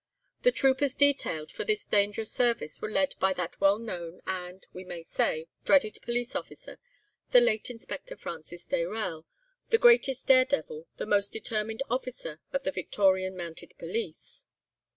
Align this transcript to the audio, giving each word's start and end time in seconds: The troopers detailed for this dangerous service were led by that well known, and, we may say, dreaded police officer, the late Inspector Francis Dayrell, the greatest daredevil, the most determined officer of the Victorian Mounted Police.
The 0.41 0.51
troopers 0.51 0.95
detailed 0.95 1.51
for 1.51 1.63
this 1.63 1.85
dangerous 1.85 2.31
service 2.31 2.81
were 2.81 2.89
led 2.89 3.13
by 3.19 3.33
that 3.33 3.61
well 3.61 3.77
known, 3.77 4.19
and, 4.25 4.65
we 4.73 4.83
may 4.83 5.03
say, 5.03 5.45
dreaded 5.63 5.99
police 6.01 6.33
officer, 6.35 6.79
the 7.29 7.39
late 7.39 7.69
Inspector 7.69 8.15
Francis 8.15 8.65
Dayrell, 8.67 9.25
the 9.69 9.77
greatest 9.77 10.25
daredevil, 10.25 10.87
the 10.97 11.05
most 11.05 11.33
determined 11.33 11.83
officer 11.87 12.39
of 12.51 12.63
the 12.63 12.71
Victorian 12.71 13.37
Mounted 13.37 13.75
Police. 13.77 14.45